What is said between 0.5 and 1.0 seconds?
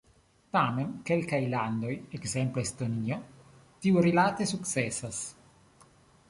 Tamen